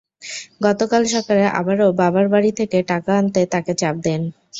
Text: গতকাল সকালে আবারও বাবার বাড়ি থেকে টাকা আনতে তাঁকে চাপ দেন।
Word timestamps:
গতকাল 0.65 1.03
সকালে 1.13 1.43
আবারও 1.59 1.87
বাবার 1.99 2.25
বাড়ি 2.33 2.51
থেকে 2.59 2.77
টাকা 2.91 3.11
আনতে 3.17 3.41
তাঁকে 3.53 3.73
চাপ 3.81 3.95
দেন। 4.05 4.21